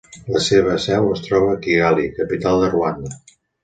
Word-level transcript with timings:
La 0.35 0.39
seva 0.45 0.77
seu 0.85 1.05
es 1.17 1.23
troba 1.27 1.53
a 1.53 1.61
Kigali, 1.69 2.09
capital 2.19 2.61
de 2.67 2.75
Ruanda. 2.77 3.19